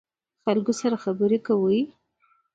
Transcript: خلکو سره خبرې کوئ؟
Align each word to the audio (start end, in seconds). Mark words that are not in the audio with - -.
خلکو 0.43 0.71
سره 0.81 0.95
خبرې 1.03 1.37
کوئ؟ 1.47 1.81